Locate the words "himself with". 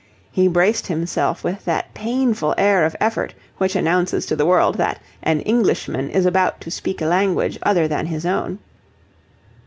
0.87-1.63